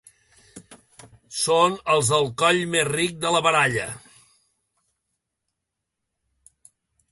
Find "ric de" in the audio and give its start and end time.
2.93-3.35